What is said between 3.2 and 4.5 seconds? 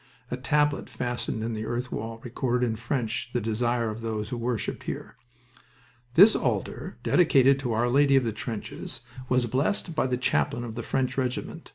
the desire of those who